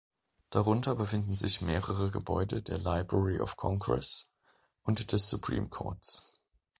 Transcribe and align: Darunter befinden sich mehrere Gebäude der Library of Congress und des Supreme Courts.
Darunter 0.49 0.95
befinden 0.95 1.35
sich 1.35 1.61
mehrere 1.61 2.09
Gebäude 2.09 2.63
der 2.63 2.79
Library 2.79 3.39
of 3.39 3.55
Congress 3.55 4.31
und 4.81 5.11
des 5.11 5.29
Supreme 5.29 5.69
Courts. 5.69 6.33